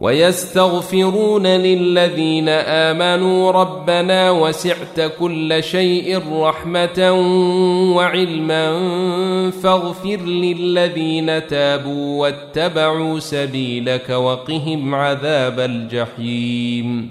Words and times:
ويستغفرون 0.00 1.46
للذين 1.46 2.48
آمنوا 2.48 3.50
ربنا 3.52 4.30
وسعت 4.30 5.00
كل 5.18 5.62
شيء 5.62 6.22
رحمة 6.32 7.12
وعلما 7.96 8.80
فاغفر 9.50 10.16
للذين 10.16 11.46
تابوا 11.46 12.20
واتبعوا 12.20 13.18
سبيلك 13.18 14.10
وقهم 14.10 14.94
عذاب 14.94 15.60
الجحيم 15.60 17.10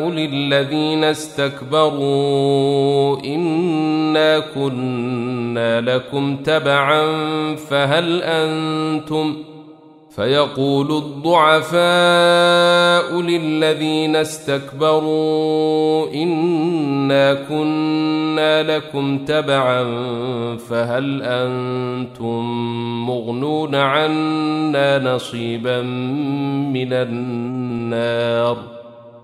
للذين 0.00 1.04
استكبروا 1.04 2.00
إنا 3.24 4.38
كنا 4.38 5.80
لكم 5.80 6.36
تبعا 6.36 7.06
فهل 7.56 8.22
أنتم 8.22 9.36
فيقول 10.20 10.92
الضعفاء 10.92 11.80
للذين 13.20 14.16
استكبروا 14.16 16.12
إنا 16.14 17.34
كنا 17.34 18.62
لكم 18.62 19.18
تبعا 19.18 19.84
فهل 20.56 21.22
أنتم 21.22 22.44
مغنون 23.06 23.74
عنا 23.74 25.14
نصيبا 25.14 25.82
من 26.72 26.92
النار 26.92 28.79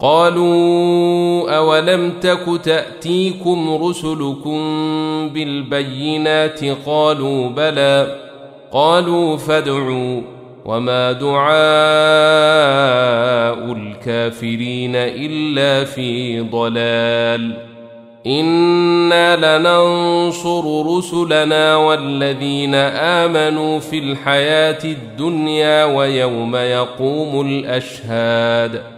قالوا 0.00 1.56
أولم 1.56 2.12
تك 2.20 2.60
تأتيكم 2.64 3.84
رسلكم 3.84 4.58
بالبينات 5.28 6.60
قالوا 6.86 7.48
بلى 7.48 8.16
قالوا 8.72 9.36
فادعوا 9.36 10.20
وما 10.64 11.12
دعاء 11.12 11.48
الكافرين 13.72 14.96
إلا 14.96 15.84
في 15.84 16.40
ضلال 16.40 17.56
إنا 18.26 19.58
لننصر 19.58 20.86
رسلنا 20.96 21.76
والذين 21.76 22.74
آمنوا 22.74 23.78
في 23.78 23.98
الحياة 23.98 24.84
الدنيا 24.84 25.84
ويوم 25.84 26.56
يقوم 26.56 27.46
الأشهاد 27.46 28.97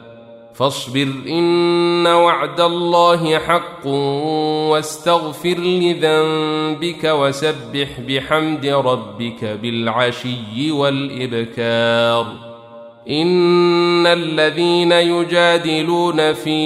فاصبر 0.53 1.07
إن 1.27 2.07
وعد 2.07 2.61
الله 2.61 3.37
حق 3.37 3.87
واستغفر 4.71 5.57
لذنبك 5.57 7.03
وسبح 7.03 7.99
بحمد 8.07 8.65
ربك 8.65 9.43
بالعشي 9.61 10.71
والإبكار. 10.71 12.51
إن 13.09 14.07
الذين 14.07 14.91
يجادلون 14.91 16.33
في 16.33 16.59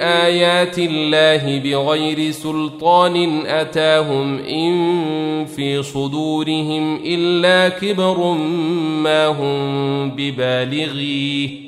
آيات 0.00 0.78
الله 0.78 1.58
بغير 1.58 2.30
سلطان 2.30 3.46
أتاهم 3.46 4.38
إن 4.38 5.44
في 5.44 5.82
صدورهم 5.82 7.00
إلا 7.04 7.68
كبر 7.68 8.32
ما 9.02 9.26
هم 9.26 10.10
ببالغيه. 10.10 11.67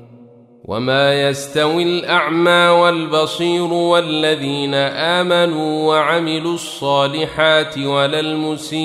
وما 0.65 1.29
يستوي 1.29 1.83
الاعمى 1.83 2.67
والبصير 2.67 3.73
والذين 3.73 4.73
امنوا 4.73 5.87
وعملوا 5.87 6.53
الصالحات 6.53 7.77
ولا 7.77 8.19
المسيء 8.19 8.81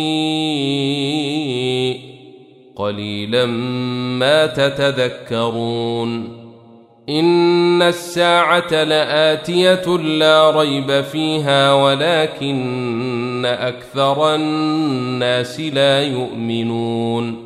قليلا 2.76 3.46
ما 4.16 4.46
تتذكرون 4.46 6.36
ان 7.08 7.82
الساعة 7.82 8.84
لاتيه 8.84 9.96
لا 9.96 10.50
ريب 10.50 11.00
فيها 11.00 11.72
ولكن 11.72 13.46
أكثر 13.46 14.34
الناس 14.34 15.60
لا 15.60 16.02
يؤمنون 16.02 17.45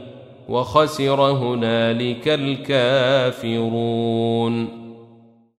وخسر 0.49 1.21
هنالك 1.21 2.27
الكافرون 3.47 4.80